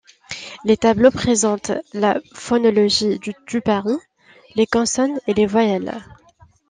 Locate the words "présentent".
1.11-1.73